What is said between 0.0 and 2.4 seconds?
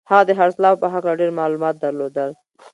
هغه د خرڅلاو په هکله ډېر معلومات درلودل